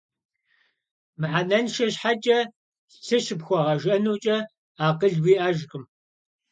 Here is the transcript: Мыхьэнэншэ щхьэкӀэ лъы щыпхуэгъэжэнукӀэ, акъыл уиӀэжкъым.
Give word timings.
Мыхьэнэншэ 1.19 1.85
щхьэкӀэ 1.93 2.39
лъы 3.05 3.17
щыпхуэгъэжэнукӀэ, 3.25 4.37
акъыл 4.85 5.15
уиӀэжкъым. 5.23 5.83